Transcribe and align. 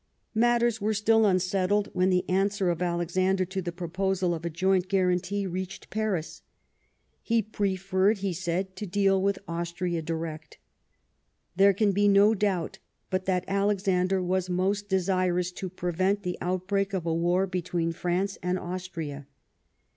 Matters 0.33 0.81
were 0.81 0.95
still 0.95 1.27
unsettled 1.27 1.89
when 1.93 2.09
the 2.09 2.27
answer 2.27 2.71
of 2.71 2.81
Alexander 2.81 3.45
to 3.45 3.61
the 3.61 3.71
proposal 3.71 4.33
of 4.33 4.43
a 4.43 4.49
joint 4.49 4.87
guarantee 4.87 5.45
reached 5.45 5.91
Paris. 5.91 6.41
He 7.21 7.43
preferred, 7.43 8.17
he 8.17 8.33
said, 8.33 8.75
to 8.77 8.87
deal 8.87 9.21
with 9.21 9.37
Austria 9.47 10.01
direct. 10.01 10.57
There 11.55 11.75
can 11.75 11.91
be 11.91 12.07
no 12.07 12.33
doubt 12.33 12.79
but 13.11 13.25
that 13.25 13.45
Alexander 13.47 14.23
was 14.23 14.49
most 14.49 14.89
desirous 14.89 15.51
to 15.51 15.69
prevent 15.69 16.23
the 16.23 16.35
outbreak 16.41 16.93
of 16.95 17.05
a 17.05 17.13
war 17.13 17.45
between 17.45 17.91
France 17.91 18.39
and 18.41 18.57
Austria. 18.57 19.27